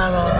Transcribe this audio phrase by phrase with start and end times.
[0.00, 0.39] 那个